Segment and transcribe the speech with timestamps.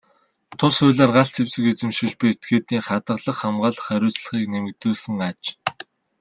[0.57, 5.41] Тус хуулиар галт зэвсэг эзэмшиж буй этгээдийн хадгалах, хамгаалах хариуцлагыг нэмэгдүүлсэн аж.